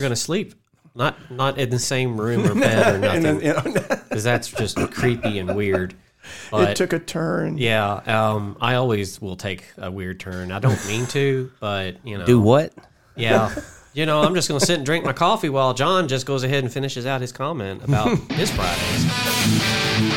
[0.00, 0.54] going to sleep.
[0.96, 4.24] Not not in the same room or bed or And then, nothing, you know, because
[4.24, 5.94] that's just creepy and weird.
[6.50, 7.56] But it took a turn.
[7.56, 10.52] yeah, um, I always will take a weird turn.
[10.52, 12.74] I don't mean to, but you know, Do what?
[13.16, 13.54] yeah.
[13.92, 16.44] You know, I'm just going to sit and drink my coffee while John just goes
[16.44, 20.10] ahead and finishes out his comment about his Fridays.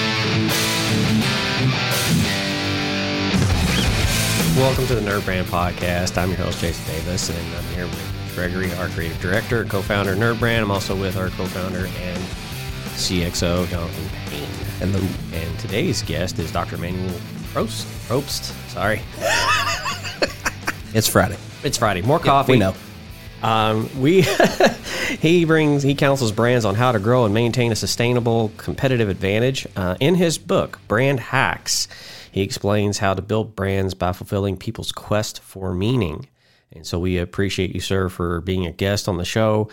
[4.55, 6.18] Welcome to the Nerd Brand Podcast.
[6.20, 10.13] I'm your host, Jason Davis, and I'm here with Gregory, our creative director, co founder
[10.13, 10.63] of Nerd Brand.
[10.63, 12.23] I'm also with our co founder and
[12.95, 14.48] CXO, Jonathan Payne.
[14.80, 15.05] Hello.
[15.34, 16.77] And today's guest is Dr.
[16.77, 17.16] Manuel
[17.53, 17.85] Probst.
[18.08, 19.02] Probst, sorry.
[20.94, 21.38] It's Friday.
[21.63, 22.03] It's Friday.
[22.03, 22.52] More coffee.
[22.53, 22.75] We know.
[23.41, 24.22] Um, we
[25.20, 29.66] he brings he counsels brands on how to grow and maintain a sustainable competitive advantage.
[29.75, 31.88] Uh, in his book, Brand Hacks,
[32.31, 36.27] he explains how to build brands by fulfilling people's quest for meaning.
[36.76, 39.70] And so we appreciate you, sir, for being a guest on the show.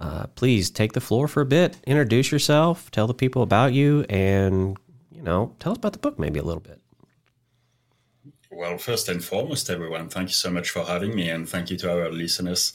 [0.00, 1.76] Uh, please take the floor for a bit.
[1.86, 2.90] Introduce yourself.
[2.90, 4.76] Tell the people about you, and
[5.10, 6.80] you know, tell us about the book maybe a little bit.
[8.50, 11.76] Well, first and foremost, everyone, thank you so much for having me, and thank you
[11.78, 12.72] to our listeners.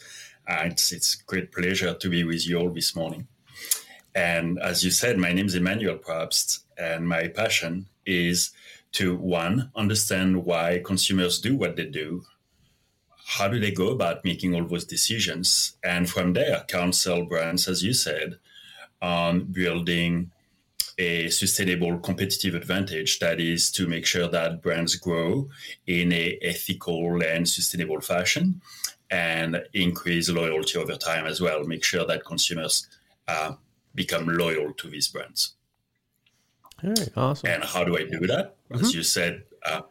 [0.48, 3.28] Uh, it's it's great pleasure to be with you all this morning.
[4.16, 8.52] And as you said, my name is Emmanuel Probst, and my passion is
[8.94, 12.24] to one understand why consumers do what they do.
[13.30, 15.78] How do they go about making all those decisions?
[15.84, 18.40] And from there, counsel brands, as you said,
[19.04, 20.32] on building
[20.98, 25.48] a sustainable competitive advantage that is to make sure that brands grow
[25.86, 28.62] in a ethical and sustainable fashion
[29.12, 32.88] and increase loyalty over time as well make sure that consumers
[33.28, 33.54] uh,
[33.96, 35.54] become loyal to these brands
[36.84, 37.50] All right, awesome.
[37.50, 39.82] and how do i do that as you said uh,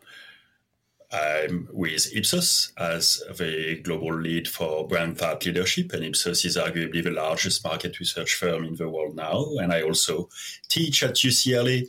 [1.11, 7.03] I'm with Ipsos as the global lead for brand thought leadership, and Ipsos is arguably
[7.03, 9.47] the largest market research firm in the world now.
[9.61, 10.29] And I also
[10.69, 11.89] teach at UCLA,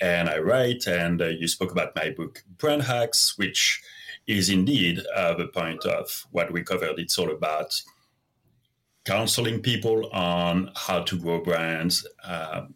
[0.00, 0.86] and I write.
[0.86, 3.82] And uh, you spoke about my book, Brand Hacks, which
[4.26, 6.98] is indeed uh, the point of what we covered.
[6.98, 7.80] It's all about
[9.06, 12.66] counseling people on how to grow brands uh,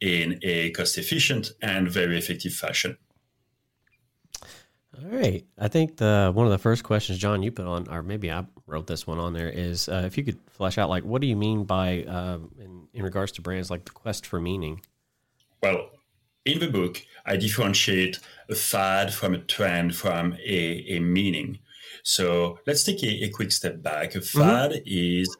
[0.00, 2.98] in a cost-efficient and very effective fashion.
[4.98, 5.44] All right.
[5.58, 8.44] I think the one of the first questions, John, you put on, or maybe I
[8.66, 11.26] wrote this one on there, is uh, if you could flesh out, like, what do
[11.26, 14.80] you mean by, uh, in, in regards to brands, like the quest for meaning?
[15.62, 15.90] Well,
[16.44, 21.58] in the book, I differentiate a fad from a trend from a, a meaning.
[22.02, 24.14] So let's take a, a quick step back.
[24.14, 25.36] A fad is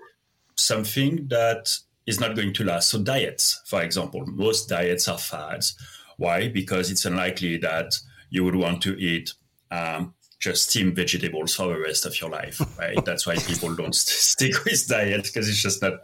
[0.57, 2.89] something that is not going to last.
[2.89, 5.77] So diets, for example, most diets are fads.
[6.19, 6.49] Why?
[6.49, 7.99] Because it's unlikely that
[8.31, 9.33] you would want to eat
[9.71, 13.03] um, just steam vegetables for the rest of your life, right?
[13.05, 15.95] That's why people don't st- stick with diet because it's just not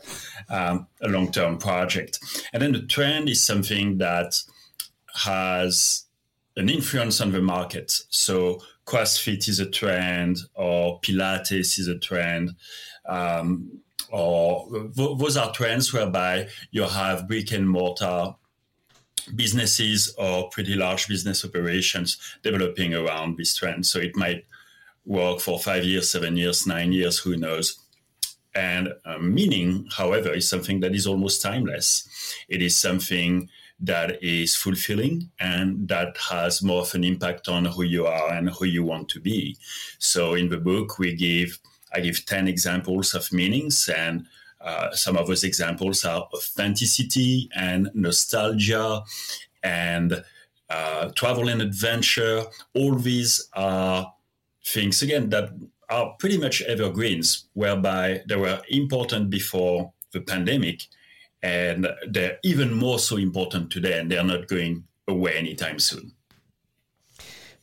[0.48, 2.18] um, a long-term project.
[2.52, 4.40] And then the trend is something that
[5.14, 6.06] has
[6.56, 8.04] an influence on the market.
[8.08, 12.54] So CrossFit is a trend, or Pilates is a trend,
[13.06, 13.80] um,
[14.10, 18.34] or th- those are trends whereby you have brick and mortar
[19.34, 23.86] businesses or pretty large business operations developing around this trend.
[23.86, 24.44] So it might
[25.04, 27.78] work for five years, seven years, nine years, who knows.
[28.54, 32.06] And uh, meaning, however, is something that is almost timeless.
[32.48, 33.48] It is something
[33.80, 38.50] that is fulfilling and that has more of an impact on who you are and
[38.50, 39.56] who you want to be.
[39.98, 41.58] So in the book, we give
[41.94, 44.26] I give 10 examples of meanings and
[44.62, 49.02] uh, some of those examples are authenticity and nostalgia
[49.62, 50.24] and
[50.70, 52.44] uh, travel and adventure.
[52.74, 54.12] All these are
[54.64, 55.50] things, again, that
[55.88, 60.86] are pretty much evergreens, whereby they were important before the pandemic
[61.42, 66.12] and they're even more so important today, and they're not going away anytime soon.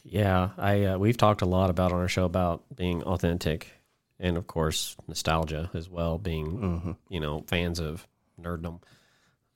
[0.04, 3.72] Yeah, I uh, we've talked a lot about on our show about being authentic,
[4.20, 6.18] and of course nostalgia as well.
[6.18, 8.06] Being you know fans of
[8.42, 8.82] nerddom.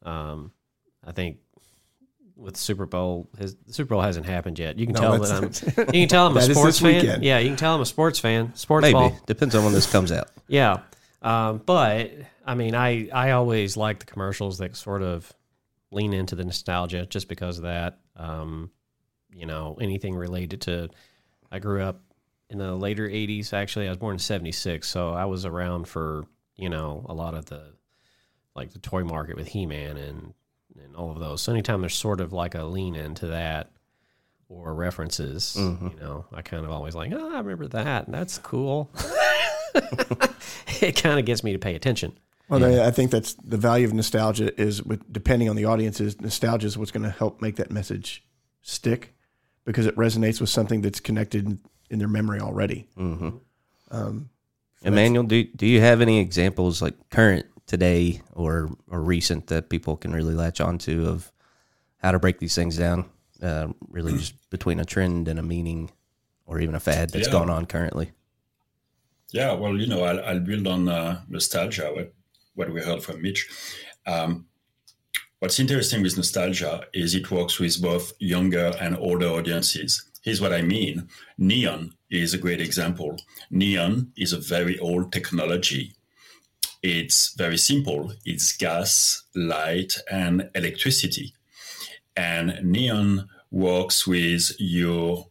[0.04, 0.52] Um,
[1.06, 1.38] I think
[2.36, 4.78] with Super Bowl, his the Super Bowl hasn't happened yet.
[4.80, 5.86] You can No, tell that I'm.
[5.94, 6.96] You can tell I'm a sports fan.
[6.96, 7.24] weekend.
[7.24, 8.56] Yeah, you can tell I'm a sports fan.
[8.56, 9.18] Sports Maybe ball.
[9.26, 10.30] depends on when this comes out.
[10.48, 10.82] Yeah.
[11.22, 12.12] Um, but
[12.46, 15.32] I mean, I, I always like the commercials that sort of
[15.90, 18.00] lean into the nostalgia just because of that.
[18.18, 18.70] Um,
[19.34, 20.90] you know, anything related to,
[21.50, 22.02] I grew up
[22.54, 23.52] in the later 80s.
[23.52, 24.88] Actually, I was born in 76.
[24.88, 27.74] So I was around for, you know, a lot of the,
[28.56, 30.34] like the toy market with He Man and,
[30.82, 31.42] and all of those.
[31.42, 33.72] So anytime there's sort of like a lean into that
[34.48, 35.88] or references, mm-hmm.
[35.88, 38.10] you know, I kind of always like, oh, I remember that.
[38.10, 38.90] That's cool.
[40.82, 42.18] it kind of gets me to pay attention.
[42.50, 42.86] Well, yeah.
[42.86, 46.68] I think that's the value of nostalgia is with depending on the audience is nostalgia
[46.68, 48.24] is what's going to help make that message
[48.62, 49.16] stick
[49.66, 51.58] because it resonates with something that's connected
[51.94, 52.88] in their memory already.
[52.98, 53.30] Mm-hmm.
[53.92, 54.30] Um,
[54.82, 59.70] so Emmanuel, do do you have any examples like current today or or recent that
[59.70, 61.32] people can really latch onto of
[61.98, 63.06] how to break these things down?
[63.42, 65.92] Uh, really, just between a trend and a meaning,
[66.46, 67.32] or even a fad that's yeah.
[67.32, 68.12] going on currently.
[69.32, 71.92] Yeah, well, you know, I'll, I'll build on uh, nostalgia.
[71.94, 72.14] What
[72.56, 73.48] what we heard from Mitch.
[74.06, 74.48] Um,
[75.40, 80.13] what's interesting with nostalgia is it works with both younger and older audiences.
[80.24, 81.10] Here's what I mean.
[81.38, 83.18] Neon is a great example.
[83.52, 85.94] Neon is a very old technology.
[86.82, 88.14] It's very simple.
[88.26, 91.34] It's gas, light, and electricity.
[92.16, 95.28] And neon works with your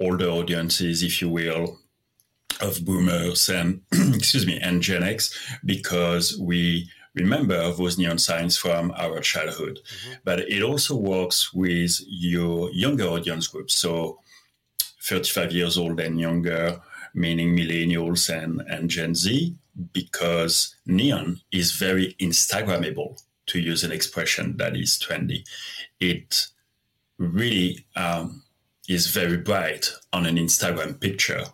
[0.00, 1.78] older audiences, if you will,
[2.60, 8.92] of boomers and excuse me and Gen X because we remember those neon signs from
[8.96, 9.78] our childhood.
[9.78, 10.12] Mm-hmm.
[10.24, 13.74] But it also works with your younger audience groups.
[13.74, 14.20] So
[15.04, 16.80] 35 years old and younger,
[17.14, 19.54] meaning millennials and, and Gen Z,
[19.92, 25.46] because neon is very Instagrammable, to use an expression that is trendy.
[26.00, 26.46] It
[27.18, 28.42] really um,
[28.88, 31.44] is very bright on an Instagram picture.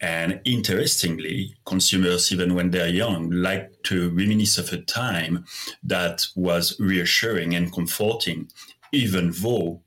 [0.00, 5.44] And interestingly, consumers, even when they're young, like to reminisce of a time
[5.82, 8.50] that was reassuring and comforting,
[8.92, 9.82] even though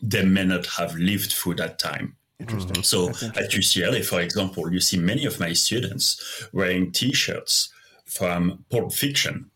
[0.00, 2.16] they may not have lived through that time.
[2.42, 2.82] Interesting.
[2.82, 7.72] So at UCLA, for example, you see many of my students wearing T-shirts
[8.04, 9.50] from Pulp Fiction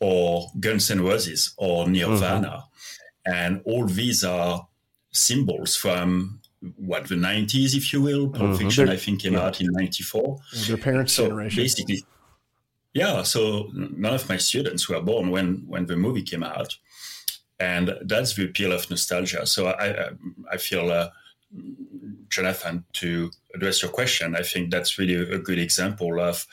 [0.00, 2.48] or Guns N' Roses or Nirvana.
[2.48, 3.32] Mm-hmm.
[3.32, 4.66] And all these are
[5.10, 6.40] symbols from
[6.76, 8.28] what the 90s, if you will.
[8.28, 8.56] Pulp mm-hmm.
[8.56, 9.46] Fiction, I think, came yeah.
[9.46, 10.38] out in 94.
[10.66, 11.62] Their parents' so generation.
[11.62, 12.04] Basically,
[12.92, 13.22] yeah.
[13.22, 16.76] So none of my students were born when when the movie came out,
[17.58, 19.46] and that's the appeal of nostalgia.
[19.46, 20.10] So I
[20.52, 20.90] I feel.
[20.90, 21.08] Uh,
[22.28, 26.46] Jonathan, to address your question, I think that's really a good example of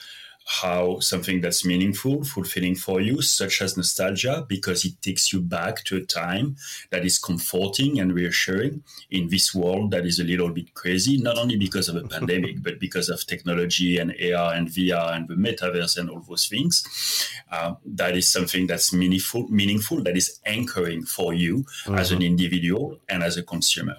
[0.46, 5.84] how something that's meaningful, fulfilling for you, such as nostalgia, because it takes you back
[5.86, 6.56] to a time
[6.92, 11.38] that is comforting and reassuring in this world that is a little bit crazy, not
[11.38, 15.36] only because of a pandemic, but because of technology and AR and VR and the
[15.36, 17.30] metaverse and all those things.
[17.52, 21.96] Uh, that is something that's meaningful, meaningful, that is anchoring for you mm-hmm.
[21.96, 22.28] as an mm-hmm.
[22.28, 23.96] individual and as a consumer.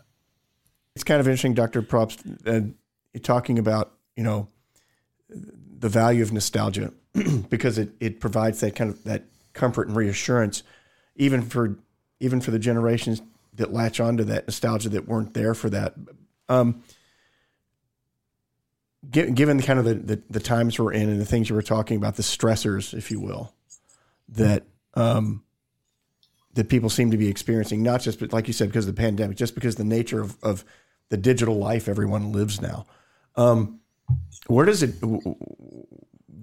[0.95, 1.83] It's kind of interesting, Dr.
[1.83, 4.49] Probst, uh, talking about, you know,
[5.29, 6.93] the value of nostalgia
[7.49, 10.63] because it, it provides that kind of that comfort and reassurance
[11.17, 11.77] even for
[12.21, 13.23] even for the generations
[13.55, 15.95] that latch onto that nostalgia that weren't there for that
[16.49, 16.83] um,
[19.11, 21.63] given the kind of the, the, the, times we're in and the things you were
[21.63, 23.53] talking about the stressors if you will
[24.29, 24.65] that
[24.95, 25.43] um,
[26.55, 29.01] that people seem to be experiencing not just but like you said because of the
[29.01, 30.65] pandemic just because the nature of, of
[31.11, 32.87] the digital life everyone lives now
[33.37, 33.81] um,
[34.47, 34.95] where does it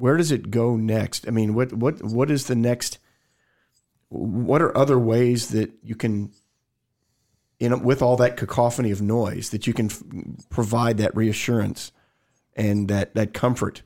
[0.01, 1.27] where does it go next?
[1.27, 2.97] I mean, what what what is the next?
[4.09, 6.31] What are other ways that you can,
[7.69, 10.03] know, with all that cacophony of noise, that you can f-
[10.49, 11.91] provide that reassurance
[12.55, 13.83] and that that comfort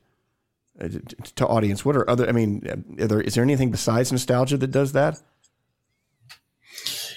[0.80, 0.88] uh,
[1.36, 1.86] to audience?
[1.86, 2.28] What are other?
[2.28, 2.62] I mean,
[2.98, 5.20] there, is there anything besides nostalgia that does that?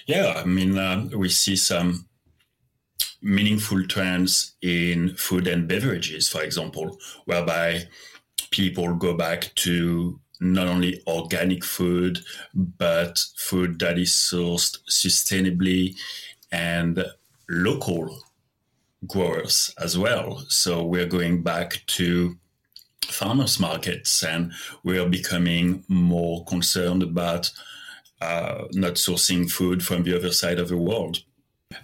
[0.07, 2.09] Yeah, I mean, uh, we see some
[3.21, 7.83] meaningful trends in food and beverages, for example, whereby
[8.51, 12.21] people go back to not only organic food,
[12.55, 15.97] but food that is sourced sustainably
[16.53, 17.05] and
[17.49, 18.23] local
[19.07, 20.45] growers as well.
[20.49, 22.37] So we're going back to
[23.05, 24.53] farmers markets and
[24.85, 27.51] we are becoming more concerned about
[28.21, 31.23] uh, not sourcing food from the other side of the world.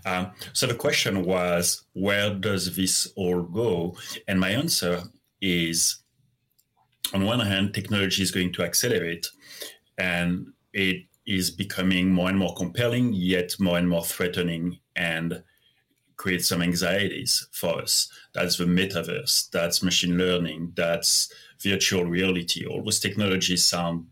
[0.07, 3.97] Um, so the question was, where does this all go?
[4.29, 5.03] And my answer
[5.41, 5.99] is,
[7.13, 9.27] on one hand, technology is going to accelerate,
[9.99, 15.43] and it is becoming more and more compelling, yet more and more threatening, and
[16.17, 18.09] create some anxieties for us.
[18.35, 22.67] That's the metaverse, that's machine learning, that's virtual reality.
[22.67, 24.07] All those technologies sound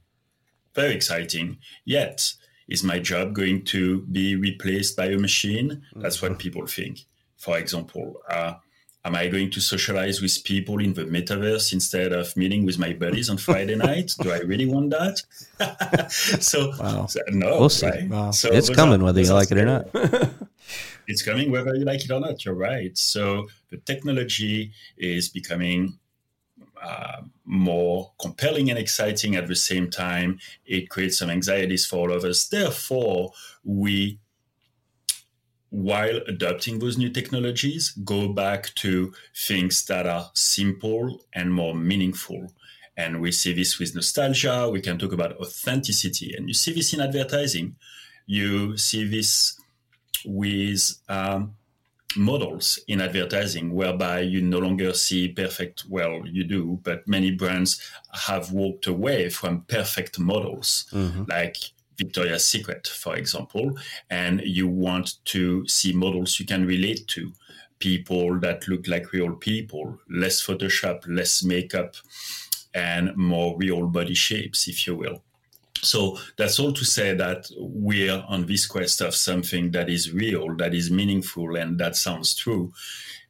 [0.75, 2.33] very exciting, yet
[2.69, 5.83] is my job going to be replaced by a machine?
[5.97, 6.39] That's what mm-hmm.
[6.39, 7.01] people think.
[7.37, 8.55] For example, uh,
[9.05, 12.93] am I going to socialize with people in the metaverse instead of meeting with my
[12.93, 14.15] buddies on Friday night?
[14.21, 16.11] Do I really want that?
[16.41, 17.07] so, wow.
[17.07, 17.87] so, no, we'll see.
[17.87, 18.09] Right?
[18.09, 18.31] Wow.
[18.31, 19.89] So it's coming are, whether you like it or not.
[21.09, 22.45] it's coming whether you like it or not.
[22.45, 22.97] You're right.
[22.97, 25.99] So the technology is becoming
[26.83, 30.39] uh, more compelling and exciting at the same time.
[30.67, 32.49] It creates some anxieties for all of us.
[32.49, 33.33] Therefore,
[33.65, 34.19] we
[35.73, 42.53] while adopting those new technologies, go back to things that are simple and more meaningful.
[42.99, 44.69] And we see this with nostalgia.
[44.71, 46.35] We can talk about authenticity.
[46.37, 47.77] And you see this in advertising.
[48.27, 49.59] You see this
[50.27, 51.55] with um,
[52.17, 57.81] models in advertising, whereby you no longer see perfect, well, you do, but many brands
[58.13, 60.87] have walked away from perfect models.
[60.93, 61.25] Mm-hmm.
[61.29, 61.57] Like
[61.99, 63.79] Victoria's Secret, for example,
[64.11, 67.33] and you want to see models you can relate to,
[67.79, 71.97] people that look like real people, less Photoshop, less makeup,
[72.75, 75.23] and more real body shapes, if you will.
[75.83, 80.57] So that's all to say that we're on this quest of something that is real,
[80.57, 82.73] that is meaningful, and that sounds true.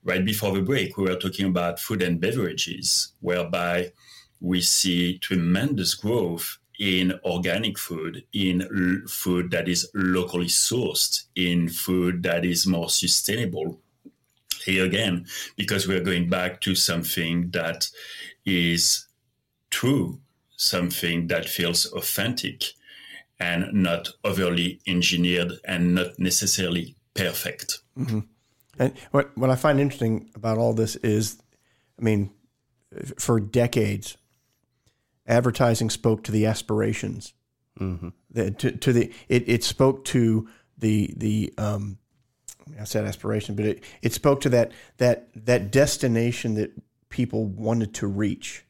[0.05, 3.93] Right before the break, we were talking about food and beverages, whereby
[4.41, 11.71] we see tremendous growth in organic food, in l- food that is locally sourced, in
[11.71, 13.81] food that is more sustainable.
[14.65, 17.89] Here again, because we're going back to something that
[18.45, 19.07] is
[19.71, 20.21] true,
[20.57, 22.65] something that feels authentic
[23.39, 27.81] and not overly engineered and not necessarily perfect.
[27.99, 28.21] Mm-hmm.
[28.79, 31.43] And what, what I find interesting about all this is,
[31.99, 32.31] I mean,
[33.19, 34.17] for decades,
[35.27, 37.35] advertising spoke to the aspirations.
[37.81, 38.09] Mm-hmm.
[38.31, 41.99] The, to, to, the it, it spoke to the the um,
[42.79, 46.73] I said aspiration, but it, it spoke to that that that destination that
[47.09, 48.65] people wanted to reach.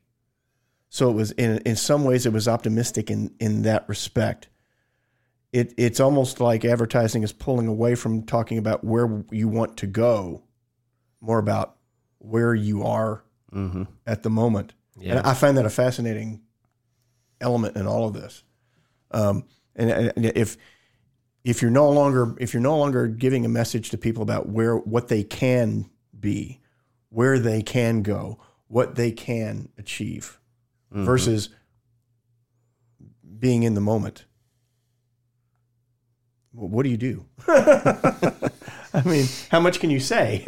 [0.93, 4.49] So it was in in some ways it was optimistic in in that respect.
[5.51, 9.87] It it's almost like advertising is pulling away from talking about where you want to
[9.87, 10.43] go,
[11.23, 11.77] more about
[12.19, 13.85] where you are mm-hmm.
[14.07, 14.75] at the moment.
[14.99, 15.17] Yeah.
[15.17, 16.43] And I find that a fascinating
[17.41, 18.45] element in all of this.
[19.13, 20.59] Um, and, and if
[21.43, 24.77] if you're no longer if you're no longer giving a message to people about where
[24.77, 25.89] what they can
[26.21, 26.61] be,
[27.09, 30.39] where they can go, what they can achieve,
[30.93, 31.05] mm-hmm.
[31.05, 31.49] versus
[33.39, 34.27] being in the moment.
[36.53, 37.25] What do you do?
[38.95, 40.45] I mean, how much can you say?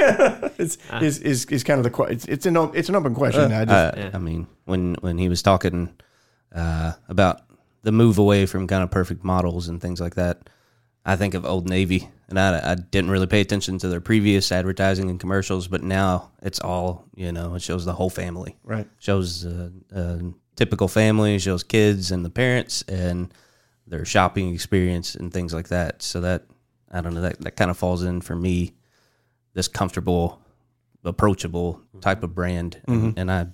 [0.58, 3.50] it's, uh, is, is is kind of the it's it's an it's an open question.
[3.50, 5.94] Uh, I, just, uh, I mean, when when he was talking
[6.54, 7.40] uh, about
[7.82, 10.50] the move away from kind of perfect models and things like that.
[11.04, 14.50] I think of Old Navy, and I, I, didn't really pay attention to their previous
[14.50, 17.54] advertising and commercials, but now it's all you know.
[17.54, 18.88] It shows the whole family, right?
[18.98, 20.20] Shows a, a
[20.56, 23.32] typical family, shows kids and the parents and
[23.86, 26.02] their shopping experience and things like that.
[26.02, 26.44] So that
[26.90, 28.74] I don't know that that kind of falls in for me,
[29.52, 30.40] this comfortable,
[31.04, 33.06] approachable type of brand, mm-hmm.
[33.06, 33.46] and, and I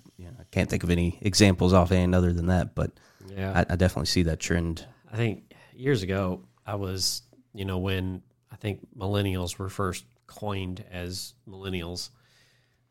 [0.51, 2.93] can't think of any examples offhand other than that, but
[3.29, 4.85] yeah, I, I definitely see that trend.
[5.13, 7.23] I think years ago, I was,
[7.55, 8.30] you know, when I
[8.61, 12.11] think millennials were first coined as millennials,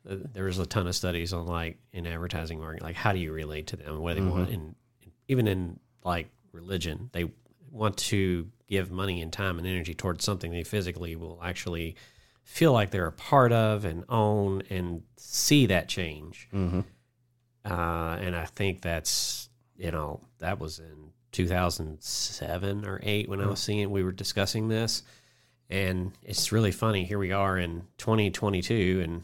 [0.08, 3.18] uh, there was a ton of studies on like in advertising marketing, like how do
[3.18, 4.30] you relate to them, what they mm-hmm.
[4.30, 4.74] want, and
[5.28, 7.30] even in like religion, they
[7.70, 11.96] want to give money and time and energy towards something they physically will actually
[12.42, 16.48] feel like they're a part of and own and see that change.
[16.52, 16.80] Mm-hmm.
[17.64, 23.46] Uh, and I think that's, you know, that was in 2007 or 8 when I
[23.46, 23.90] was seeing, it.
[23.90, 25.02] we were discussing this.
[25.70, 27.04] And it's really funny.
[27.04, 29.22] Here we are in 2022, and,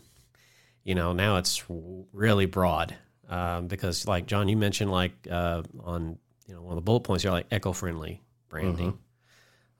[0.84, 2.94] you know, now it's really broad.
[3.28, 7.00] Um, because, like, John, you mentioned, like, uh, on, you know, one of the bullet
[7.00, 8.92] points, you're like eco friendly branding.
[8.92, 9.02] Mm-hmm.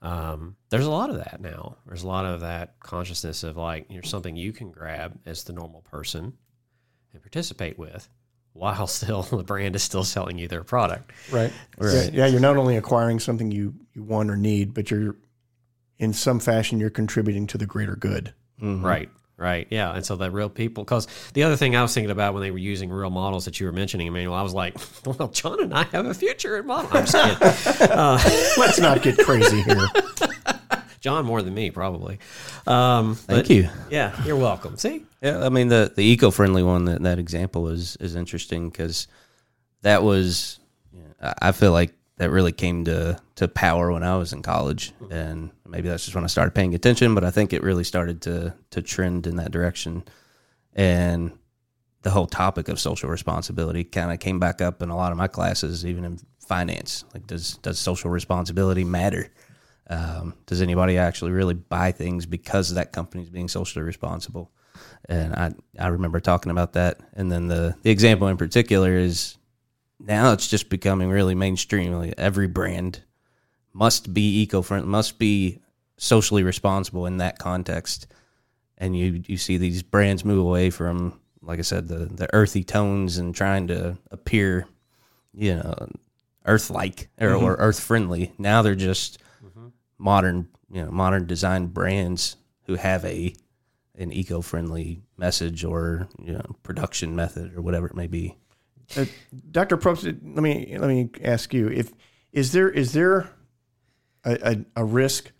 [0.06, 1.76] Um, there's a lot of that now.
[1.86, 5.52] There's a lot of that consciousness of like, here's something you can grab as the
[5.52, 6.34] normal person
[7.12, 8.08] and participate with
[8.52, 11.12] while still the brand is still selling you their product.
[11.30, 11.52] Right.
[11.78, 12.12] Right.
[12.12, 15.16] Yeah, yeah, you're not only acquiring something you, you want or need, but you're
[15.98, 18.34] in some fashion you're contributing to the greater good.
[18.60, 18.84] Mm-hmm.
[18.84, 19.10] Right.
[19.38, 19.66] Right.
[19.70, 19.94] Yeah.
[19.94, 22.50] And so the real people, because the other thing I was thinking about when they
[22.50, 25.74] were using real models that you were mentioning, Emmanuel, I was like, well, John and
[25.74, 26.90] I have a future in model.
[26.92, 27.90] I'm just kidding.
[27.96, 28.18] Uh,
[28.56, 29.86] Let's not get crazy here.
[31.00, 32.18] John more than me, probably.
[32.66, 33.68] Um, Thank you.
[33.90, 34.76] Yeah, you're welcome.
[34.76, 38.70] See, yeah, I mean the the eco friendly one that that example is is interesting
[38.70, 39.06] because
[39.82, 40.58] that was
[41.20, 45.50] I feel like that really came to to power when I was in college, and
[45.66, 47.14] maybe that's just when I started paying attention.
[47.14, 50.04] But I think it really started to to trend in that direction,
[50.74, 51.32] and
[52.02, 55.18] the whole topic of social responsibility kind of came back up in a lot of
[55.18, 57.04] my classes, even in finance.
[57.12, 59.32] Like, does does social responsibility matter?
[59.88, 64.50] Um, does anybody actually really buy things because that company is being socially responsible?
[65.08, 67.00] And I I remember talking about that.
[67.12, 69.36] And then the the example in particular is
[69.98, 71.92] now it's just becoming really mainstream.
[71.92, 73.02] Like every brand
[73.72, 75.60] must be eco friendly, must be
[75.98, 78.06] socially responsible in that context.
[78.78, 82.64] And you you see these brands move away from, like I said, the the earthy
[82.64, 84.66] tones and trying to appear,
[85.32, 85.88] you know,
[86.44, 87.62] earth like or, or mm-hmm.
[87.62, 88.32] earth friendly.
[88.38, 89.68] Now they're just mm-hmm.
[89.98, 93.34] modern, you know, modern design brands who have a
[93.98, 98.36] an eco friendly message or you know production method or whatever it may be.
[98.96, 99.06] Uh,
[99.50, 99.76] Dr.
[99.76, 101.92] Probst, let me let me ask you if
[102.32, 103.30] is there is there
[104.24, 104.38] a,
[104.76, 105.32] a, a risk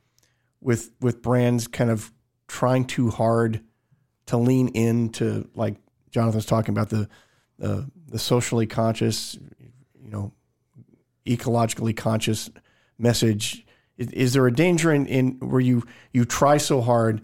[0.61, 2.13] with with brands kind of
[2.49, 3.61] trying too hard
[4.27, 5.77] to lean into like
[6.11, 7.09] Jonathan's talking about the
[7.59, 9.39] the, socially conscious,
[10.03, 10.33] you know,
[11.27, 12.51] ecologically conscious
[12.99, 13.65] message.
[13.97, 17.23] Is, is there a danger in, in where you you try so hard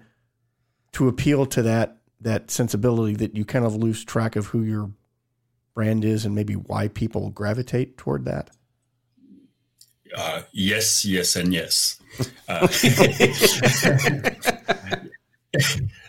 [0.92, 4.90] to appeal to that that sensibility that you kind of lose track of who your
[5.74, 8.50] brand is and maybe why people gravitate toward that?
[10.16, 12.00] Uh, yes, yes, and yes.
[12.48, 12.66] Uh,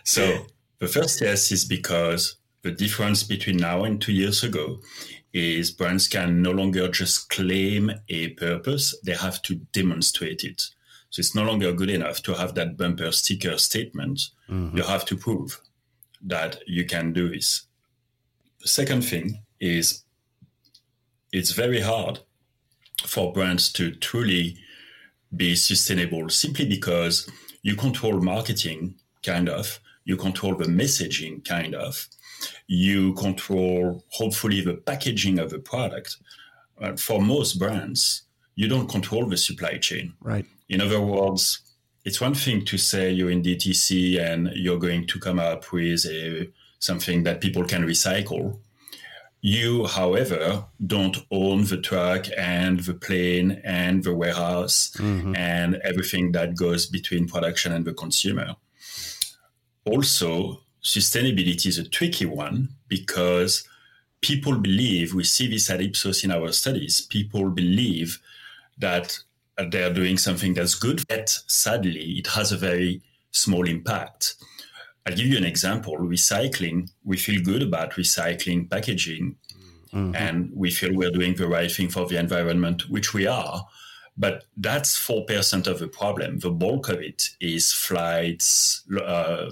[0.04, 0.46] so
[0.78, 4.80] the first yes is because the difference between now and two years ago
[5.32, 10.62] is brands can no longer just claim a purpose, they have to demonstrate it.
[11.10, 14.30] So it's no longer good enough to have that bumper sticker statement.
[14.48, 14.76] Mm-hmm.
[14.76, 15.60] You have to prove
[16.22, 17.66] that you can do this.
[18.60, 20.04] The second thing is
[21.32, 22.20] it's very hard
[23.06, 24.56] for brands to truly
[25.34, 27.28] be sustainable simply because
[27.62, 32.06] you control marketing, kind of, you control the messaging, kind of,
[32.66, 36.18] you control hopefully the packaging of the product.
[36.80, 38.22] Uh, for most brands,
[38.54, 40.12] you don't control the supply chain.
[40.20, 40.46] Right.
[40.68, 41.60] In other words,
[42.04, 46.04] it's one thing to say you're in DTC and you're going to come up with
[46.06, 48.58] a, something that people can recycle.
[49.46, 55.36] You, however, don't own the truck and the plane and the warehouse mm-hmm.
[55.36, 58.56] and everything that goes between production and the consumer.
[59.84, 63.68] Also, sustainability is a tricky one because
[64.22, 68.22] people believe, we see this at Ipsos in our studies, people believe
[68.78, 69.18] that
[69.70, 74.36] they're doing something that's good, yet sadly, it has a very small impact.
[75.06, 75.96] I'll give you an example.
[75.98, 79.36] Recycling, we feel good about recycling packaging
[79.92, 80.14] mm-hmm.
[80.14, 83.66] and we feel we're doing the right thing for the environment, which we are.
[84.16, 86.38] But that's 4% of the problem.
[86.38, 89.50] The bulk of it is flights, uh,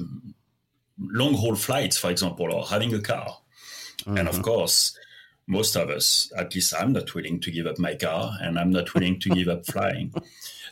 [0.99, 3.37] long haul flights, for example, or having a car.
[4.01, 4.19] Mm-hmm.
[4.19, 4.45] And of mm-hmm.
[4.45, 4.97] course,
[5.47, 8.71] most of us, at least I'm not willing to give up my car and I'm
[8.71, 10.15] not willing to give up flying.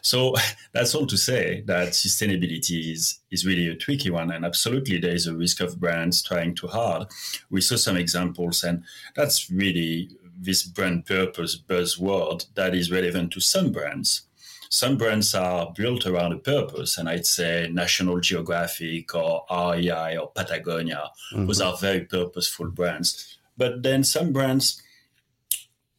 [0.02, 0.34] So
[0.72, 4.30] that's all to say that sustainability is, is really a tricky one.
[4.30, 7.08] And absolutely, there is a risk of brands trying too hard.
[7.50, 8.84] We saw some examples, and
[9.14, 10.10] that's really
[10.40, 14.22] this brand purpose buzzword that is relevant to some brands.
[14.72, 20.30] Some brands are built around a purpose, and I'd say National Geographic or REI or
[20.30, 21.10] Patagonia.
[21.32, 21.46] Mm-hmm.
[21.46, 23.38] Those are very purposeful brands.
[23.56, 24.80] But then some brands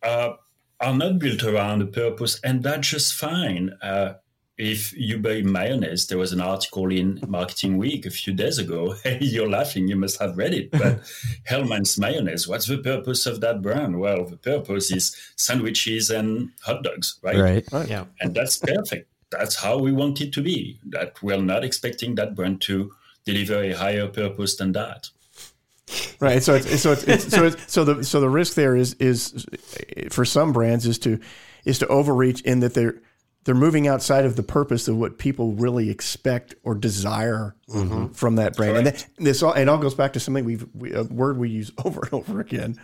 [0.02, 0.34] uh,
[0.82, 3.72] are not built around a purpose, and that's just fine.
[3.82, 4.16] Uh,
[4.58, 8.96] if you buy mayonnaise, there was an article in Marketing Week a few days ago.
[9.20, 10.72] You're laughing, you must have read it.
[10.72, 11.02] But
[11.46, 14.00] Hellmann's mayonnaise, what's the purpose of that brand?
[14.00, 17.38] Well, the purpose is sandwiches and hot dogs, right?
[17.72, 17.90] Right.
[17.90, 18.06] Yeah.
[18.20, 19.10] And that's perfect.
[19.32, 20.80] That's how we want it to be.
[20.90, 22.92] That we're not expecting that brand to
[23.26, 25.10] deliver a higher purpose than that.
[26.20, 26.42] Right.
[26.44, 29.46] So it's so it's, it's so it's, so the so the risk there is is
[30.10, 31.20] for some brands is to
[31.66, 33.02] is to overreach in that they're
[33.44, 38.14] they're moving outside of the purpose of what people really expect or desire mm-hmm.
[38.14, 38.86] from that brand.
[38.86, 39.08] Correct.
[39.18, 41.72] And this all, it all goes back to something we've we, a word we use
[41.86, 42.80] over and over again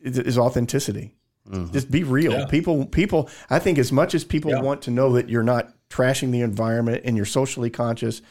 [0.00, 1.16] is, is authenticity.
[1.48, 1.72] Mm-hmm.
[1.72, 2.32] Just be real.
[2.32, 2.46] Yeah.
[2.46, 4.60] People people I think as much as people yeah.
[4.60, 8.22] want to know that you're not trashing the environment and you're socially conscious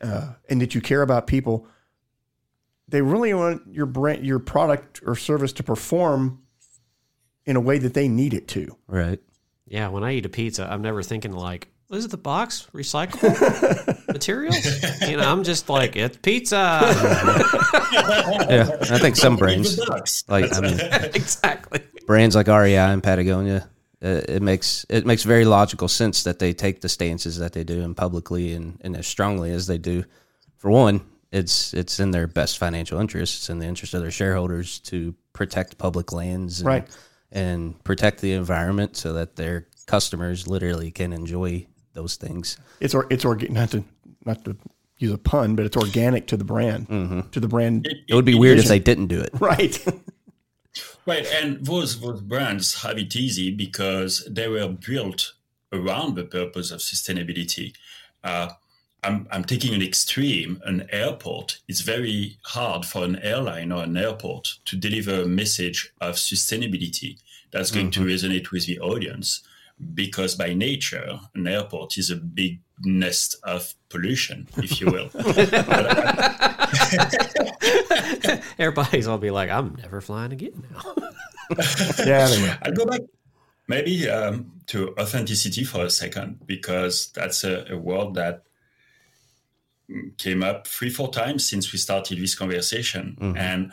[0.00, 1.68] uh, and that you care about people,
[2.88, 6.42] they really want your brand your product or service to perform
[7.44, 8.76] in a way that they need it to.
[8.86, 9.20] Right.
[9.66, 14.06] Yeah, when I eat a pizza, I'm never thinking like, is it the box recyclable
[14.12, 14.64] materials?
[15.08, 16.56] You know, I'm just like, it's pizza.
[18.50, 19.78] yeah, I think some brands,
[20.28, 20.78] like I mean,
[21.14, 23.68] exactly brands like REI and Patagonia,
[24.02, 27.62] uh, it makes it makes very logical sense that they take the stances that they
[27.62, 30.04] do and publicly and, and as strongly as they do.
[30.56, 33.38] For one, it's it's in their best financial interest.
[33.38, 36.88] It's in the interest of their shareholders to protect public lands, and, right
[37.30, 42.56] and protect the environment so that their customers literally can enjoy those things.
[42.80, 43.84] It's or it's or not to
[44.24, 44.56] not to
[44.98, 46.88] use a pun, but it's organic to the brand,
[47.32, 47.86] to the brand.
[48.08, 49.30] It would be weird if they didn't do it.
[49.34, 49.84] Right.
[51.06, 55.32] Right, and those those brands have it easy because they were built
[55.72, 57.72] around the purpose of sustainability.
[58.22, 58.50] Uh,
[59.04, 60.60] I'm, I'm taking an extreme.
[60.64, 61.60] An airport.
[61.68, 67.18] It's very hard for an airline or an airport to deliver a message of sustainability
[67.50, 69.42] that's going to resonate with the audience
[69.94, 75.08] because by nature, an airport is a big nest of pollution, if you will.
[78.58, 80.94] Everybody's all be like, I'm never flying again now.
[82.04, 82.26] yeah.
[82.26, 82.54] They will.
[82.62, 83.02] I'll go back
[83.68, 88.42] maybe um, to authenticity for a second because that's a, a word that
[90.18, 93.16] came up three, four times since we started this conversation.
[93.36, 93.72] And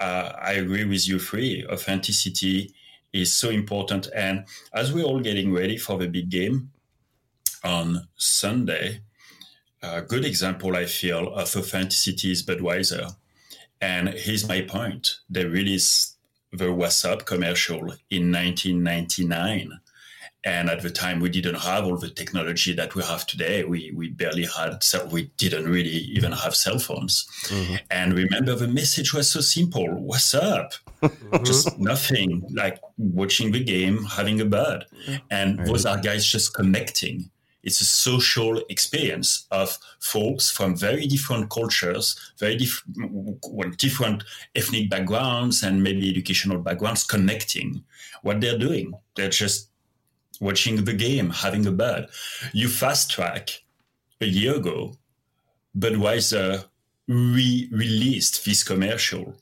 [0.00, 1.64] uh, I agree with you, Free.
[1.70, 2.74] Authenticity
[3.12, 4.08] is so important.
[4.14, 6.70] And as we're all getting ready for the big game
[7.62, 9.00] on Sunday,
[9.82, 13.14] a good example I feel of authenticity is Budweiser.
[13.80, 15.20] And here's my point.
[15.28, 16.16] They released
[16.52, 19.80] the What's Up commercial in 1999.
[20.44, 23.64] And at the time, we didn't have all the technology that we have today.
[23.64, 27.26] We, we barely had, so we didn't really even have cell phones.
[27.44, 27.76] Mm-hmm.
[27.90, 30.72] And remember, the message was so simple What's up?
[31.02, 31.44] Mm-hmm.
[31.44, 34.86] Just nothing like watching the game, having a bud.
[35.30, 37.30] And those are guys just connecting.
[37.62, 42.84] It's a social experience of folks from very different cultures, very diff-
[43.48, 47.82] well, different ethnic backgrounds, and maybe educational backgrounds connecting.
[48.22, 49.70] What they're doing, they're just
[50.40, 52.08] watching the game, having a bud.
[52.52, 53.62] You fast track
[54.20, 54.94] a year ago,
[55.76, 56.64] Budweiser
[57.08, 59.36] re released this commercial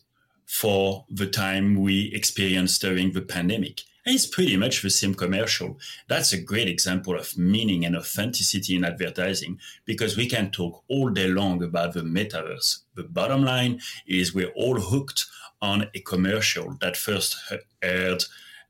[0.46, 3.80] for the time we experienced during the pandemic.
[4.04, 5.78] And it's pretty much the same commercial.
[6.08, 11.08] That's a great example of meaning and authenticity in advertising because we can talk all
[11.08, 12.80] day long about the metaverse.
[12.96, 15.26] The bottom line is we're all hooked
[15.60, 17.36] on a commercial that first
[17.80, 18.24] aired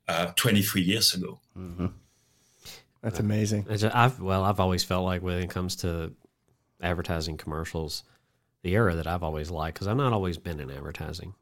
[0.07, 1.39] uh, 23 years ago.
[3.03, 3.67] That's amazing.
[3.93, 6.13] I've well, I've always felt like when it comes to
[6.81, 8.03] advertising commercials,
[8.61, 11.33] the era that I've always liked because I've not always been in advertising,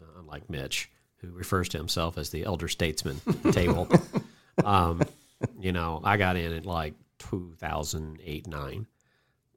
[0.00, 3.20] uh, unlike Mitch, who refers to himself as the elder statesman
[3.52, 3.88] table.
[4.64, 5.02] Um,
[5.60, 8.86] you know, I got in at like 2008, nine,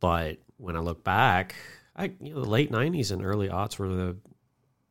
[0.02, 1.56] but when I look back,
[1.96, 4.18] I you know the late '90s and early aughts were the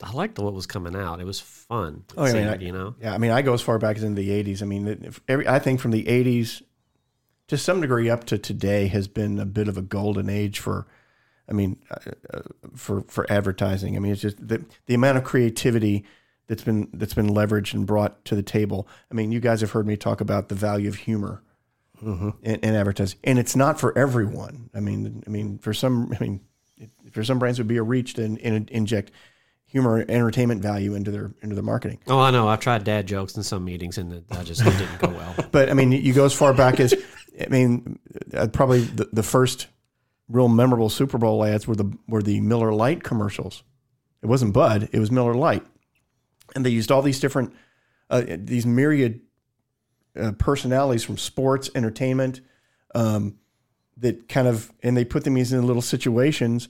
[0.04, 1.20] I liked what was coming out.
[1.20, 2.04] It was fun.
[2.10, 2.94] It Oh, I mean, I- you know.
[3.00, 4.62] Yeah, I mean, I go as far back as in the '80s.
[4.62, 6.62] I mean, every, I think from the '80s
[7.48, 10.86] to some degree up to today has been a bit of a golden age for,
[11.48, 12.40] I mean, uh, uh,
[12.74, 13.96] for for advertising.
[13.96, 16.04] I mean, it's just the the amount of creativity
[16.46, 18.86] that's been that's been leveraged and brought to the table.
[19.10, 21.42] I mean, you guys have heard me talk about the value of humor
[22.02, 24.68] in, in advertising, and it's not for everyone.
[24.74, 26.40] I mean, I mean, for some, I mean,
[27.12, 29.10] for some brands, it would be a reach to in, in- inject
[29.74, 31.98] humor, entertainment value into their into their marketing.
[32.06, 32.46] Oh, I know.
[32.46, 35.34] I've tried dad jokes in some meetings, and that just didn't go well.
[35.50, 36.94] But I mean, you go as far back as,
[37.40, 37.98] I mean,
[38.32, 39.66] uh, probably the, the first
[40.28, 43.64] real memorable Super Bowl ads were the were the Miller Lite commercials.
[44.22, 45.64] It wasn't Bud; it was Miller Lite,
[46.54, 47.52] and they used all these different,
[48.10, 49.22] uh, these myriad
[50.18, 52.40] uh, personalities from sports, entertainment,
[52.94, 53.38] um,
[53.96, 56.68] that kind of, and they put them in little situations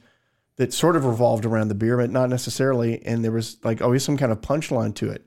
[0.56, 3.04] that sort of revolved around the beer, but not necessarily.
[3.04, 5.26] And there was like always some kind of punchline to it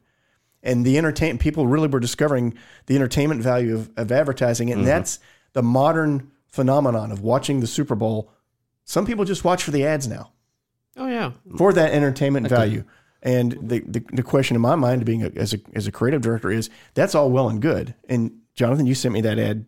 [0.63, 2.53] and the entertain people really were discovering
[2.87, 5.19] the entertainment value of, of advertising, and that's
[5.53, 8.31] the modern phenomenon of watching the Super Bowl.
[8.83, 10.31] Some people just watch for the ads now
[10.97, 12.83] Oh yeah, for that entertainment value.
[13.21, 16.21] And the, the the question in my mind, being a, as a as a creative
[16.21, 17.93] director, is that's all well and good.
[18.09, 19.67] And Jonathan, you sent me that ad.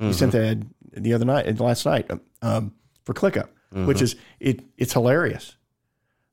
[0.00, 2.08] You sent that ad the other night, last night,
[2.40, 2.72] um,
[3.04, 4.64] for ClickUp, which is it.
[4.76, 5.56] It's hilarious.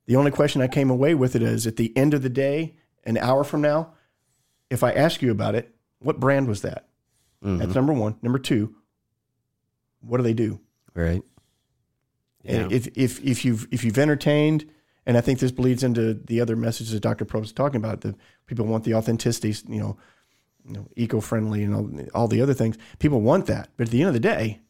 [0.08, 2.76] The only question I came away with it is at the end of the day,
[3.04, 3.94] an hour from now,
[4.70, 6.88] if I ask you about it, what brand was that?
[7.44, 7.58] Mm-hmm.
[7.58, 8.18] That's number one.
[8.22, 8.76] Number two,
[10.02, 10.60] what do they do?
[10.94, 11.24] Right.
[12.44, 14.70] And if, if, if you've if you've entertained,
[15.06, 17.26] and I think this bleeds into the other messages that Dr.
[17.26, 19.98] Probst is talking about, the people want the authenticity, you know,
[20.64, 22.78] you know, eco-friendly and all, all the other things.
[23.00, 24.62] People want that, but at the end of the day,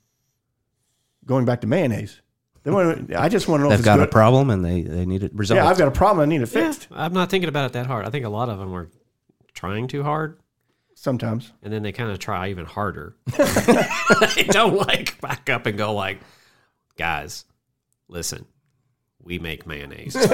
[1.25, 2.21] going back to mayonnaise,
[2.65, 3.15] they want.
[3.15, 5.23] I just want to know if They've it's got a problem and they, they need
[5.23, 5.58] it resolved.
[5.63, 6.23] yeah, I've got a problem.
[6.23, 6.88] I need it Yeah, fixed.
[6.91, 8.06] I'm not thinking about it that hard.
[8.06, 8.89] I think a lot of them are
[9.54, 10.39] trying too hard,
[10.95, 11.54] Sometimes.
[11.63, 13.15] and then they kind of try even harder.
[14.36, 16.19] they don't like back up and go like,
[16.97, 17.45] guys,
[18.10, 18.45] listen,
[19.21, 20.15] we make mayonnaise.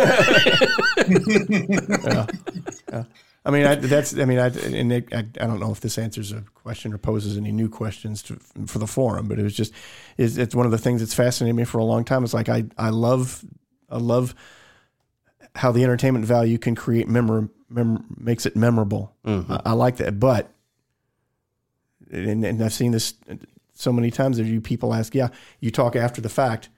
[3.43, 4.15] I mean, I, that's.
[4.17, 6.99] I mean, I and it, I, I don't know if this answers a question or
[6.99, 8.35] poses any new questions to,
[8.67, 9.73] for the forum, but it was just,
[10.17, 12.23] it's, it's one of the things that's fascinated me for a long time.
[12.23, 13.43] It's like I, I love,
[13.89, 14.35] I love
[15.55, 19.15] how the entertainment value can create memor, mem, makes it memorable.
[19.25, 19.51] Mm-hmm.
[19.51, 20.53] I, I like that, but,
[22.11, 23.15] and, and I've seen this
[23.73, 26.69] so many times that you people ask, yeah, you talk after the fact.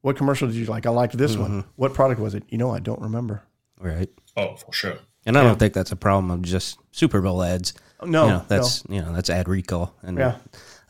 [0.00, 0.86] What commercial did you like?
[0.86, 1.50] I liked this one.
[1.50, 1.68] Mm-hmm.
[1.76, 2.44] What product was it?
[2.48, 3.42] You know, I don't remember.
[3.78, 4.08] Right.
[4.36, 4.98] Oh, for sure.
[5.26, 7.72] And I don't think that's a problem of just Super Bowl ads.
[8.00, 10.36] Oh, no, you know, that's you know that's ad recall and Yeah.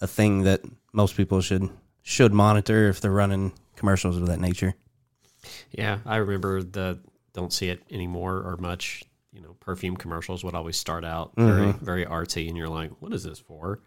[0.00, 1.70] a thing that most people should
[2.02, 4.74] should monitor if they're running commercials of that nature.
[5.70, 6.98] Yeah, I remember the
[7.32, 9.04] don't see it anymore or much.
[9.32, 11.84] You know, perfume commercials would always start out very mm-hmm.
[11.84, 13.80] very artsy, and you're like, "What is this for?"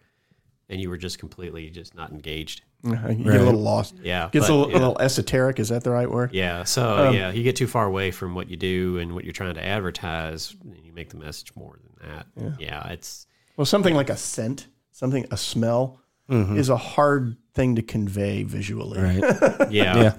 [0.68, 2.62] And you were just completely just not engaged.
[2.82, 3.08] No.
[3.08, 3.94] You get a little lost.
[4.02, 4.78] Yeah, Gets but, a, little, yeah.
[4.78, 5.58] a little esoteric.
[5.58, 6.32] Is that the right word?
[6.32, 9.24] Yeah, so Um, yeah, you get too far away from what you do and what
[9.24, 12.56] you're trying to advertise, and you make the message more than that.
[12.58, 17.82] Yeah, it's Well, something like a scent, something a smell, is a hard thing to
[17.82, 19.00] convey visually.
[19.00, 19.70] Right.
[19.70, 20.14] yeah,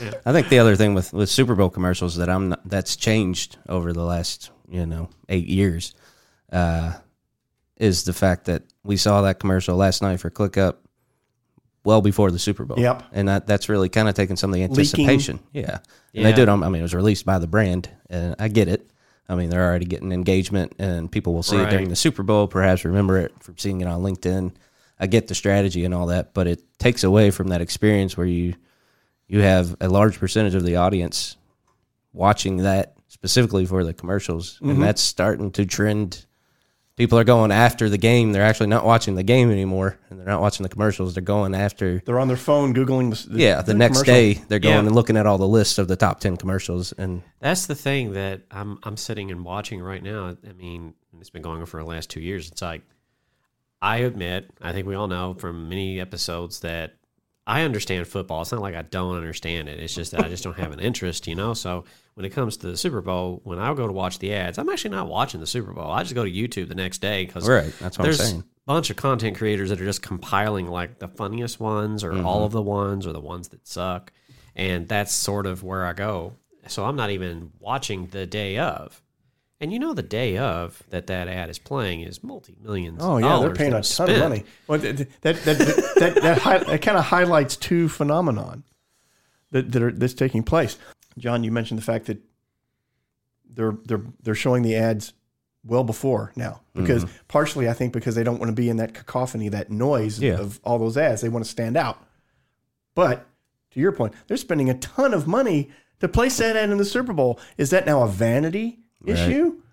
[0.00, 0.12] yeah.
[0.26, 3.58] I think the other thing with, with Super Bowl commercials that I'm not, that's changed
[3.68, 5.94] over the last you know eight years
[6.52, 6.94] uh,
[7.76, 10.76] is the fact that we saw that commercial last night for ClickUp
[11.84, 12.78] well before the Super Bowl.
[12.78, 13.02] Yep.
[13.12, 15.40] and that that's really kind of taken some of the anticipation.
[15.52, 15.80] Yeah, and
[16.12, 16.22] Yeah.
[16.24, 16.48] they did.
[16.48, 18.88] on- I mean, it was released by the brand, and I get it.
[19.28, 22.48] I mean, they're already getting engagement, and people will see it during the Super Bowl.
[22.48, 24.52] Perhaps remember it from seeing it on LinkedIn.
[25.00, 28.26] I get the strategy and all that, but it takes away from that experience where
[28.26, 28.54] you
[29.26, 31.36] you have a large percentage of the audience
[32.12, 34.82] watching that specifically for the commercials, and mm-hmm.
[34.82, 36.26] that's starting to trend.
[36.96, 38.32] People are going after the game.
[38.32, 41.14] They're actually not watching the game anymore, and they're not watching the commercials.
[41.14, 43.62] They're going after They're on their phone googling the, the yeah.
[43.62, 44.14] The, next commercial.
[44.14, 44.80] day, they're going Yeah.
[44.80, 48.12] and looking at all the lists of the top ten commercials, and that's the thing
[48.12, 50.36] that I'm I'm sitting and watching right now.
[50.48, 52.50] I mean, it's been going on for the last two years.
[52.50, 52.82] It's like
[53.80, 56.94] I admit, I think we all know from many episodes that
[57.46, 58.42] I understand football.
[58.42, 59.80] It's not like I don't understand it.
[59.80, 61.54] It's just that I just don't have an interest, you know.
[61.54, 64.58] So when it comes to the Super Bowl, when I go to watch the ads,
[64.58, 65.90] I'm actually not watching the Super Bowl.
[65.90, 68.40] I just go to YouTube the next day because Right, that's what I'm there's saying.
[68.40, 72.26] a bunch of content creators that are just compiling like the funniest ones or Mm-hmm.
[72.26, 74.12] all of the ones or the ones that suck,
[74.54, 76.34] and that's sort of where I go.
[76.68, 79.02] So I'm not even watching the day of.
[79.60, 82.98] And you know, the day of that that ad is playing is multi millions.
[83.00, 84.44] Oh yeah, they're paying a ton of money.
[84.66, 88.64] Well, that that that that, that, that, hi- that kind of highlights two phenomenon
[89.52, 90.76] that that are that's taking place.
[91.18, 92.18] John, you mentioned the fact that
[93.48, 95.12] they're they're they're showing the ads
[95.64, 98.94] well before now because partially I think because they don't want to be in that
[98.94, 100.38] cacophony, that noise Yeah.
[100.38, 101.20] of all those ads.
[101.20, 102.02] They want to stand out.
[102.94, 103.26] But
[103.72, 105.70] to your point, they're spending a ton of money
[106.00, 107.38] to place that ad in the Super Bowl.
[107.56, 109.56] Is that now a vanity issue?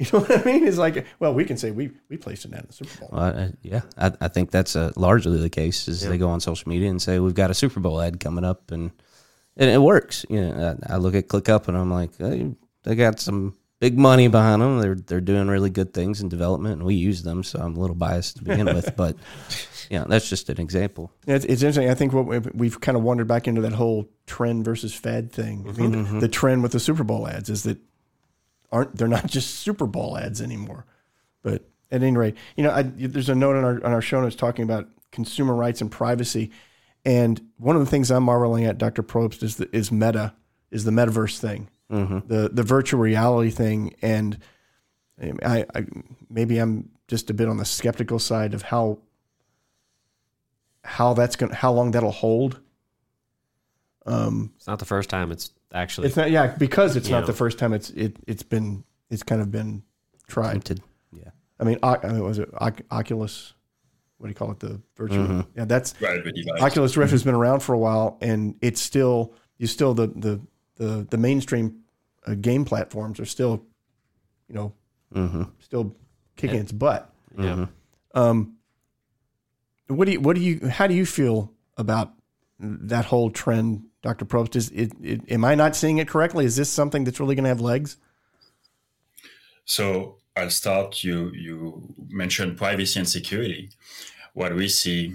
[0.00, 0.66] You know what I mean?
[0.66, 3.10] It's like, well, we can say we we placed an ad in the Super Bowl.
[3.12, 5.88] Well, I, yeah, I, I think that's uh, largely the case.
[5.88, 8.42] Is they go on social media and say we've got a Super Bowl ad coming
[8.42, 8.92] up, and
[9.56, 10.24] and it works.
[10.28, 13.98] You know, I, I look at ClickUp and I'm like, hey, they got some big
[13.98, 14.80] money behind them.
[14.80, 17.42] They're they're doing really good things in development, and we use them.
[17.42, 19.16] So I'm a little biased to begin with, but
[19.90, 21.10] yeah, that's just an example.
[21.26, 21.90] It's, it's interesting.
[21.90, 25.32] I think what we- we've kind of wandered back into that whole trend versus fad
[25.32, 25.64] thing.
[25.68, 26.18] I mean, mm-hmm, mm-hmm.
[26.20, 27.78] the trend with the Super Bowl ads is that
[28.70, 30.86] aren't they're not just Super Bowl ads anymore.
[31.42, 34.20] But at any rate, you know, I, there's a note on our on our show
[34.20, 36.52] notes talking about consumer rights and privacy,
[37.04, 39.02] and one of the things I'm marveling at, Dr.
[39.02, 40.34] Probst, is the, is Meta,
[40.70, 44.38] is the metaverse thing, the the virtual reality thing, and
[45.42, 45.86] I, I
[46.28, 48.98] maybe I'm just a bit on the skeptical side of how
[50.84, 52.60] how that's going how long that'll hold.
[54.06, 56.06] Um, It's not the first time it's actually.
[56.08, 57.26] it's not yeah because it's not Yeah.
[57.26, 59.82] the first time it's it it's been it's kind of been
[60.26, 60.52] tried.
[60.52, 60.80] Tempted.
[61.12, 61.30] Yeah.
[61.58, 62.48] I mean, Oc- I mean, was it
[62.90, 63.52] Oculus?
[64.20, 64.60] What do you call it?
[64.60, 65.46] The virtual.
[65.56, 66.60] Yeah, that's Right, the device.
[66.60, 70.40] Oculus Rift has been around for a while, and it's still you still the the
[70.76, 71.80] the the mainstream
[72.26, 73.64] uh, game platforms are still,
[74.46, 74.74] you know,
[75.14, 75.44] Mm-hmm.
[75.60, 75.96] still
[76.36, 77.10] kicking its butt.
[77.36, 77.66] yeah.
[78.14, 78.56] Um,
[79.88, 82.12] what do you what do you how do you feel about
[82.60, 84.54] that whole trend, Doctor Probst?
[84.54, 86.44] Is it, it am I not seeing it correctly?
[86.44, 87.96] Is this something that's really going to have legs?
[89.64, 91.04] So I'll start.
[91.04, 93.70] You you mentioned privacy and security.
[94.32, 95.14] What we see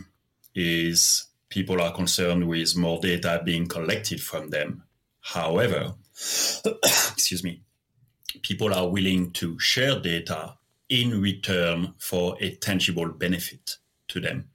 [0.54, 4.84] is people are concerned with more data being collected from them.
[5.22, 5.96] However,
[6.84, 7.62] excuse me,
[8.44, 10.58] people are willing to share data
[10.90, 13.78] in return for a tangible benefit
[14.10, 14.50] to them.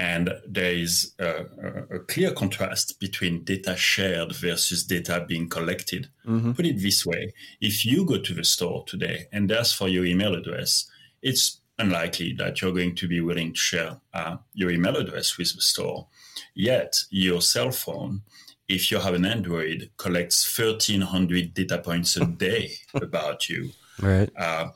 [0.00, 1.44] And there is a,
[1.90, 6.08] a, clear contrast between data shared versus data being collected.
[6.26, 6.52] Mm-hmm.
[6.52, 10.06] Put it this way if you go to the store today and ask for your
[10.06, 14.96] email address, it's unlikely that you're going to be willing to share uh, your email
[14.96, 16.06] address with the store.
[16.54, 18.22] Yet, your cell phone,
[18.68, 23.72] if you have an Android, collects 1,300 data points a day about you.
[24.00, 24.30] Right.
[24.34, 24.68] Uh,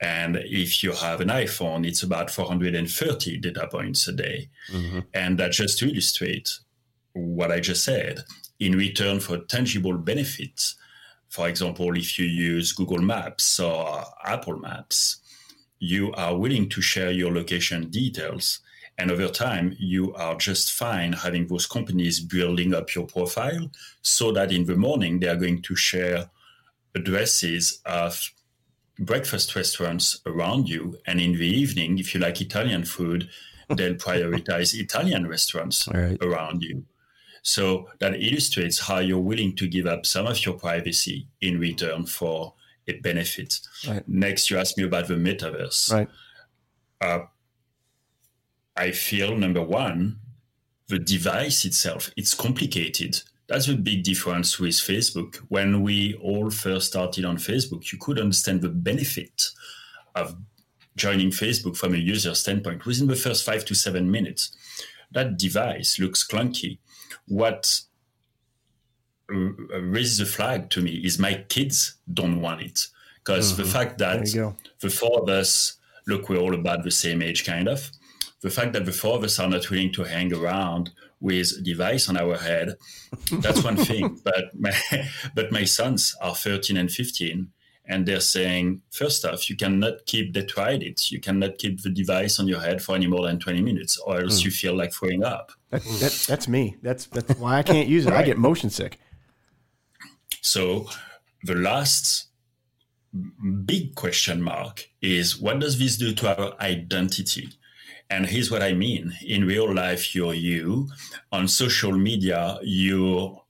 [0.00, 4.48] and if you have an iPhone, it's about 430 data points a day.
[4.70, 5.00] Mm-hmm.
[5.12, 6.58] And that just to illustrate
[7.14, 8.22] what I just said,
[8.60, 10.76] in return for tangible benefits,
[11.28, 15.18] for example, if you use Google Maps or Apple Maps,
[15.80, 18.60] you are willing to share your location details.
[18.96, 23.70] And over time, you are just fine having those companies building up your profile
[24.02, 26.30] so that in the morning, they are going to share
[26.94, 28.32] addresses of
[28.98, 30.98] breakfast restaurants around you.
[31.06, 33.28] And in the evening, if you like Italian food,
[33.68, 36.18] they'll prioritize Italian restaurants right.
[36.22, 36.84] around you.
[37.42, 42.06] So that illustrates how you're willing to give up some of your privacy in return
[42.06, 42.54] for
[42.86, 43.60] a benefit.
[43.86, 44.06] Right.
[44.08, 45.92] Next, you asked me about the metaverse.
[45.92, 46.08] Right.
[47.00, 47.20] Uh,
[48.76, 50.18] I feel number one,
[50.88, 55.36] the device itself, it's complicated that's a big difference with Facebook.
[55.48, 59.48] When we all first started on Facebook, you could understand the benefit
[60.14, 60.36] of
[60.96, 64.54] joining Facebook from a user standpoint within the first five to seven minutes.
[65.12, 66.78] That device looks clunky.
[67.26, 67.80] What
[69.28, 73.62] raises a flag to me is my kids don't want it because mm-hmm.
[73.62, 77.68] the fact that the four of us look, we're all about the same age, kind
[77.68, 77.92] of.
[78.40, 81.62] The fact that the four of us are not willing to hang around with a
[81.62, 82.76] device on our head.
[83.32, 84.20] That's one thing.
[84.24, 84.72] But my,
[85.34, 87.50] but my sons are 13 and 15,
[87.86, 91.90] and they're saying, first off, you cannot keep, they tried it, you cannot keep the
[91.90, 94.44] device on your head for any more than 20 minutes, or else mm.
[94.46, 95.52] you feel like throwing up.
[95.70, 96.76] That, that, that's me.
[96.82, 98.10] That's, that's why I can't use it.
[98.10, 98.20] right.
[98.20, 98.98] I get motion sick.
[100.42, 100.88] So
[101.44, 102.28] the last
[103.64, 107.48] big question mark is what does this do to our identity?
[108.10, 109.14] And here's what I mean.
[109.26, 110.88] In real life, you're you.
[111.30, 113.42] On social media, you're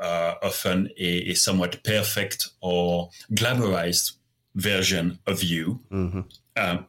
[0.00, 4.12] uh, often a, a, somewhat perfect or glamorized
[4.54, 5.80] version of you.
[5.90, 6.20] Mm-hmm.
[6.56, 6.86] Um,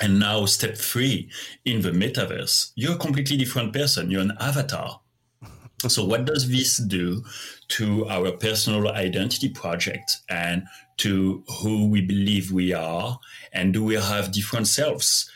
[0.00, 1.28] and now, step three
[1.64, 4.10] in the metaverse, you're a completely different person.
[4.10, 5.00] You're an avatar.
[5.88, 7.24] so, what does this do
[7.68, 10.62] to our personal identity project and
[10.98, 13.18] to who we believe we are?
[13.52, 15.28] And do we have different selves?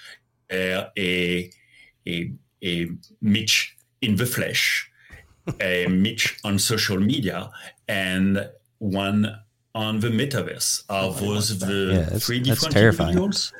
[0.52, 1.50] Uh, a,
[2.06, 2.88] a, a
[3.20, 4.90] Mitch in the flesh,
[5.60, 7.50] a Mitch on social media,
[7.88, 9.38] and one
[9.74, 10.84] on the metaverse.
[10.88, 13.52] Are oh, those the yeah, three different individuals?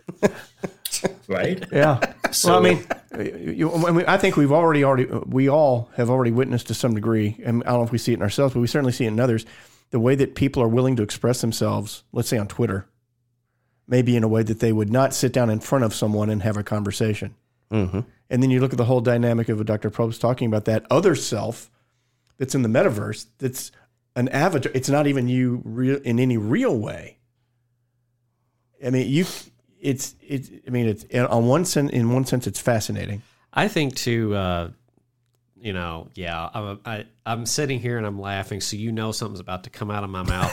[1.28, 1.64] right?
[1.72, 2.00] Yeah.
[2.30, 6.08] So, well, I mean, you, I, mean, I think we've already already we all have
[6.08, 8.54] already witnessed to some degree, and I don't know if we see it in ourselves,
[8.54, 9.44] but we certainly see it in others.
[9.90, 12.86] The way that people are willing to express themselves, let's say on Twitter,
[13.92, 16.42] maybe in a way that they would not sit down in front of someone and
[16.42, 17.34] have a conversation.
[17.70, 18.00] Mm-hmm.
[18.30, 19.90] And then you look at the whole dynamic of what Dr.
[19.90, 21.70] Probst talking about that other self
[22.38, 23.70] that's in the metaverse that's
[24.16, 24.72] an avatar.
[24.74, 27.18] It's not even you real in any real way.
[28.82, 29.26] I mean, you,
[29.78, 33.20] it's, it's, I mean, it's on one sense, in one sense, it's fascinating.
[33.52, 34.70] I think to, uh,
[35.60, 39.40] you know, yeah, I'm, I, I'm sitting here and I'm laughing, so you know something's
[39.40, 40.50] about to come out of my mouth.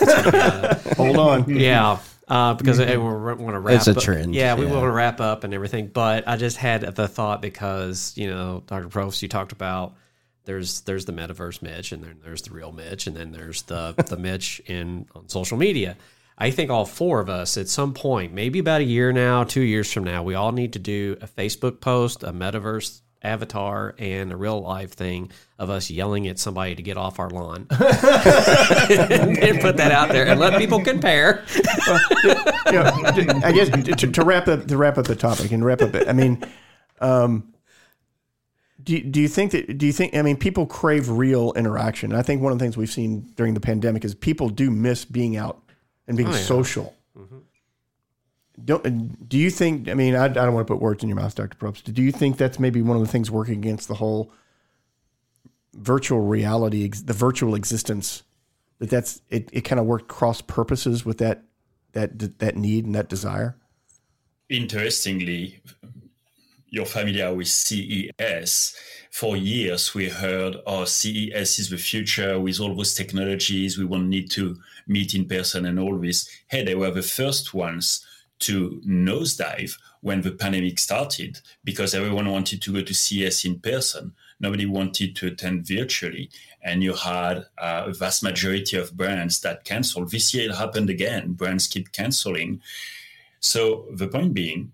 [0.97, 1.49] Hold on.
[1.49, 1.99] Yeah,
[2.29, 2.91] uh, because mm-hmm.
[2.91, 3.75] we want to wrap.
[3.75, 4.35] It's a trend.
[4.35, 4.71] Yeah, we yeah.
[4.71, 5.87] want to wrap up and everything.
[5.87, 8.87] But I just had the thought because you know, Dr.
[8.87, 9.95] Probst, you talked about
[10.45, 13.93] there's there's the metaverse Mitch, and then there's the real Mitch, and then there's the
[14.07, 15.97] the Mitch in on social media.
[16.37, 19.61] I think all four of us at some point, maybe about a year now, two
[19.61, 24.31] years from now, we all need to do a Facebook post, a metaverse avatar and
[24.31, 29.59] a real life thing of us yelling at somebody to get off our lawn and
[29.59, 31.43] put that out there and let people compare.
[33.43, 36.07] I guess to, to, wrap up to wrap up the topic and wrap up it.
[36.07, 36.43] I mean,
[37.01, 37.53] um,
[38.83, 42.13] do do you think that do you think I mean people crave real interaction?
[42.13, 45.03] I think one of the things we've seen during the pandemic is people do miss
[45.03, 45.61] being out
[46.07, 46.37] and being oh, yeah.
[46.37, 46.95] social.
[48.65, 49.87] Don't do you think?
[49.87, 51.93] I mean, I, I don't want to put words in your mouth, Doctor Probst.
[51.93, 54.31] Do you think that's maybe one of the things working against the whole
[55.73, 58.23] virtual reality, the virtual existence?
[58.79, 59.49] That that's it.
[59.51, 61.43] It kind of worked cross purposes with that
[61.93, 63.55] that that need and that desire.
[64.49, 65.61] Interestingly,
[66.69, 68.75] you're familiar with CES.
[69.11, 73.77] For years, we heard, "Oh, CES is the future with all those technologies.
[73.77, 77.53] We won't need to meet in person and all this." Hey, they were the first
[77.53, 78.05] ones
[78.39, 84.13] to nosedive when the pandemic started because everyone wanted to go to CES in person.
[84.39, 86.29] Nobody wanted to attend virtually.
[86.61, 90.11] And you had uh, a vast majority of brands that canceled.
[90.11, 91.33] This year it happened again.
[91.33, 92.61] Brands keep canceling.
[93.39, 94.71] So the point being,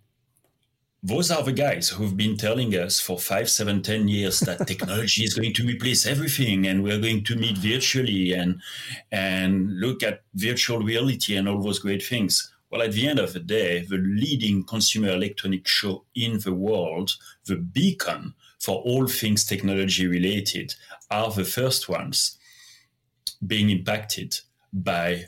[1.02, 5.24] those are the guys who've been telling us for five, seven, ten years that technology
[5.24, 8.60] is going to replace everything and we're going to meet virtually and
[9.12, 12.52] and look at virtual reality and all those great things.
[12.76, 17.16] Well, at the end of the day, the leading consumer electronic show in the world,
[17.46, 20.76] the beacon for all things technology related,
[21.10, 22.38] are the first ones
[23.48, 24.38] being impacted
[24.74, 25.28] by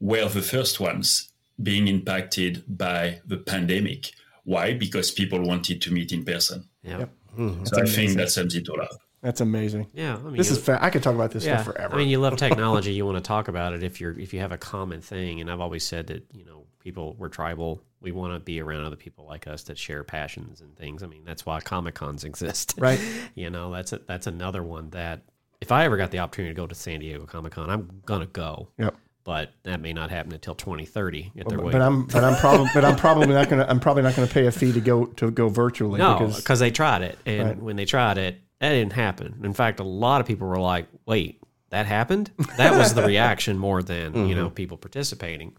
[0.00, 1.30] were the first ones
[1.62, 4.10] being impacted by the pandemic
[4.44, 4.74] why?
[4.74, 6.68] Because people wanted to meet in person.
[6.82, 6.98] Yeah.
[6.98, 7.10] Yep.
[7.38, 7.64] Mm-hmm.
[7.64, 8.90] So I think that sums it all up.
[9.22, 9.86] That's amazing.
[9.94, 10.16] Yeah.
[10.16, 11.62] I mean, This you- is fa- I could talk about this yeah.
[11.62, 11.94] stuff forever.
[11.94, 12.92] I mean, you love technology.
[12.92, 15.40] you want to talk about it if you're if you have a common thing.
[15.40, 17.82] And I've always said that you know people we're tribal.
[18.00, 21.04] We want to be around other people like us that share passions and things.
[21.04, 22.74] I mean, that's why comic cons exist.
[22.78, 23.00] Right.
[23.36, 25.22] you know, that's a, that's another one that
[25.60, 28.26] if I ever got the opportunity to go to San Diego Comic Con, I'm gonna
[28.26, 28.68] go.
[28.78, 28.96] Yep.
[29.22, 31.30] But that may not happen until 2030.
[31.36, 31.80] If they're but, waiting.
[31.80, 34.50] I'm but I'm probably but I'm probably not gonna I'm probably not gonna pay a
[34.50, 37.56] fee to go to go virtually No, because because they tried it, and Right.
[37.62, 39.40] when they tried it, that didn't happen.
[39.42, 43.58] In fact, a lot of people were like, "Wait, that happened?" That was the reaction
[43.58, 45.56] more than you know people participating.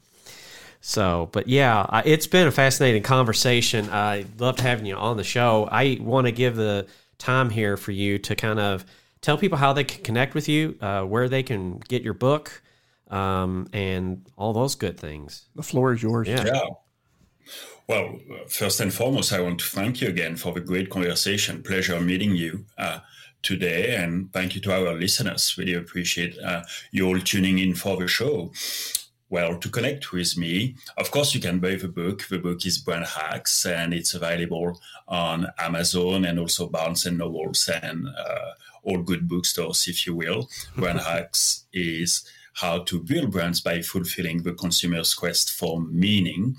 [0.80, 3.90] So, but yeah, I, it's been a fascinating conversation.
[3.90, 5.68] I loved having you on the show.
[5.70, 6.88] I want to give the
[7.18, 8.86] time here for you to kind of
[9.20, 12.62] tell people how they can connect with you, uh, where they can get your book,
[13.12, 15.46] um, and all those good things.
[15.56, 16.30] the floor is yours.
[16.30, 16.46] Yeah.
[16.46, 16.62] Yeah.
[17.88, 21.62] Well, first and foremost, I want to thank you again for the great conversation.
[21.62, 23.00] Pleasure meeting you uh,
[23.42, 25.58] today, and thank you to our listeners.
[25.58, 28.54] Really appreciate uh, you all tuning in for the show.
[29.30, 32.28] Well, to connect with me, of course, you can buy the book.
[32.30, 37.68] The book is Brand Hacks, and it's available on Amazon and also Barnes and Nobles
[37.68, 38.52] and uh,
[38.84, 40.50] all good bookstores, if you will.
[40.78, 42.24] Brand Hacks is
[42.54, 46.56] how to build brands by fulfilling the consumer's quest for meaning.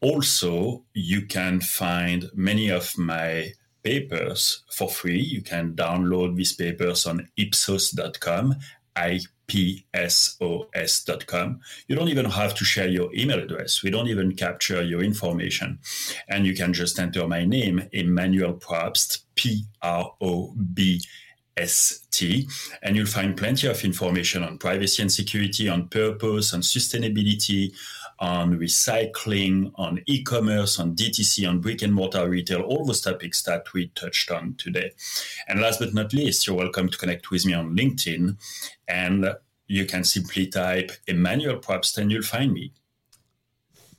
[0.00, 5.20] Also, you can find many of my papers for free.
[5.20, 8.56] You can download these papers on ipsos.com,
[8.96, 10.40] ipsos.com.
[11.88, 13.82] You don't even have to share your email address.
[13.82, 15.78] We don't even capture your information.
[16.28, 21.02] And you can just enter my name, Emmanuel Probst, P R O B
[21.62, 22.46] ST,
[22.82, 27.72] and you'll find plenty of information on privacy and security, on purpose, on sustainability,
[28.18, 33.42] on recycling, on e commerce, on DTC, on brick and mortar retail, all those topics
[33.42, 34.92] that we touched on today.
[35.48, 38.36] And last but not least, you're welcome to connect with me on LinkedIn,
[38.88, 39.34] and
[39.66, 42.72] you can simply type Emmanuel Probst and you'll find me.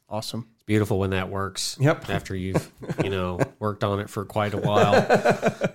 [0.07, 0.54] Awesome.
[0.65, 1.77] It's beautiful when that works.
[1.79, 2.09] Yep.
[2.09, 2.71] After you've,
[3.03, 4.95] you know, worked on it for quite a while.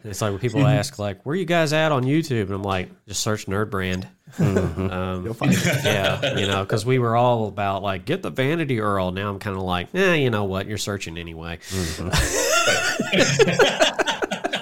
[0.03, 2.47] it's like when people ask, like, where you guys at on YouTube?
[2.47, 4.09] And I'm like, just search Nerd Brand.
[4.39, 5.65] Um, You'll find it.
[5.85, 9.15] yeah, you know, because we were all about like, get the Vanity URL.
[9.15, 10.67] Now I'm kind of like, eh, you know what?
[10.67, 11.59] You're searching anyway.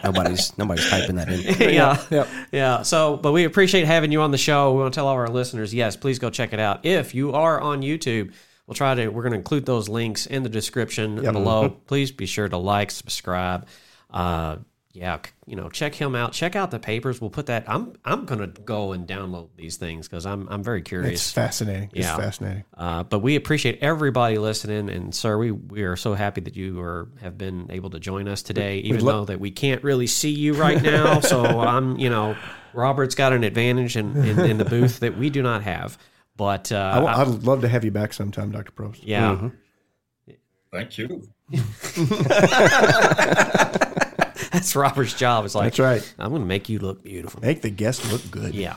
[0.05, 1.41] Nobody's nobody's typing that in.
[1.75, 2.03] yeah.
[2.11, 2.29] Yep.
[2.53, 2.83] Yeah.
[2.83, 4.73] So, but we appreciate having you on the show.
[4.73, 6.87] We want to tell all our listeners, yes, please go check it out.
[6.87, 8.33] If you are on YouTube,
[8.69, 11.71] we'll try to, we're going to include those links in the description below.
[11.71, 13.67] Please be sure to like, subscribe.
[14.11, 14.59] Uh,
[14.93, 16.33] yeah, you know, check him out.
[16.33, 17.21] Check out the papers.
[17.21, 17.65] We'll put that.
[17.69, 21.13] I'm I'm gonna go and download these things because I'm I'm very curious.
[21.21, 21.91] It's fascinating.
[21.93, 22.17] It's Yeah.
[22.17, 22.65] fascinating.
[22.77, 26.81] Uh, but we appreciate everybody listening, and sir, we we are so happy that you
[26.81, 30.09] are have been able to join us today, even lo- though that we can't really
[30.09, 31.21] see you right now.
[31.21, 32.35] so I'm, you know,
[32.73, 35.97] Robert's got an advantage in, in, in the booth that we do not have.
[36.39, 38.73] But uh, I, I- would love to have you back sometime, Dr.
[38.73, 39.01] Probst.
[39.03, 39.51] yeah,
[40.73, 41.29] Thank you.
[44.53, 45.45] that's Robert's job.
[45.45, 46.15] It's like That's right.
[46.19, 47.41] I'm going to make you look beautiful.
[47.41, 48.55] Make the guest look good.
[48.55, 48.77] Yeah.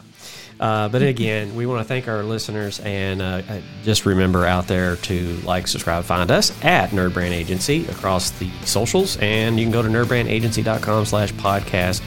[0.60, 4.68] Uh, but again, we want to thank our listeners and uh, uh, just remember out
[4.68, 9.66] there to like, subscribe, find us at Nerd Brand Agency across the socials, and you
[9.66, 12.02] can go to nerdbrandagency.com slash podcast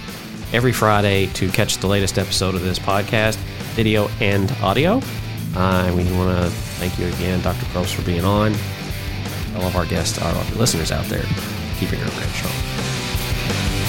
[0.55, 3.37] every Friday to catch the latest episode of this podcast,
[3.75, 5.01] video and audio.
[5.57, 6.51] Uh, and we want to
[6.81, 7.65] thank you again, Dr.
[7.67, 8.53] Probst, for being on.
[9.57, 11.25] All of our guests, our listeners out there,
[11.79, 13.84] keeping our brand strong.